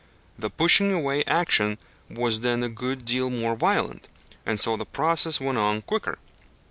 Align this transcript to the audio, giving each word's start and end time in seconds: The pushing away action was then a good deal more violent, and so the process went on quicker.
The 0.35 0.49
pushing 0.49 0.91
away 0.91 1.23
action 1.25 1.77
was 2.09 2.39
then 2.39 2.63
a 2.63 2.69
good 2.69 3.05
deal 3.05 3.29
more 3.29 3.55
violent, 3.55 4.07
and 4.47 4.59
so 4.59 4.75
the 4.75 4.83
process 4.83 5.39
went 5.39 5.59
on 5.59 5.83
quicker. 5.83 6.17